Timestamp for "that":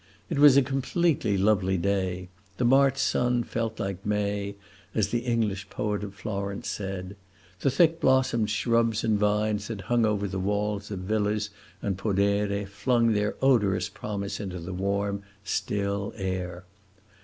9.67-9.81